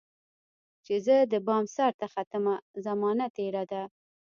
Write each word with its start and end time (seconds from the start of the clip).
چي 0.85 0.95
زه 1.05 1.15
دبام 1.33 1.65
سرته 1.75 2.05
ختمه، 2.13 2.55
زمانه 2.85 3.25
تیره 3.35 3.63
ده 3.71 3.83